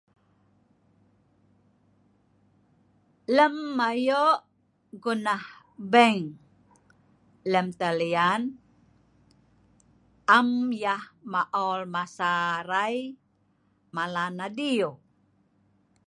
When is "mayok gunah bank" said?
3.77-6.21